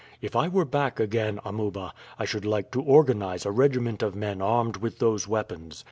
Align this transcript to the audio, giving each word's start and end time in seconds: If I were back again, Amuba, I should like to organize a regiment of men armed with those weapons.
If 0.19 0.35
I 0.35 0.47
were 0.47 0.65
back 0.65 0.99
again, 0.99 1.39
Amuba, 1.45 1.93
I 2.17 2.25
should 2.25 2.43
like 2.43 2.71
to 2.71 2.81
organize 2.81 3.45
a 3.45 3.51
regiment 3.51 4.01
of 4.01 4.15
men 4.15 4.41
armed 4.41 4.77
with 4.77 4.97
those 4.97 5.27
weapons. 5.27 5.79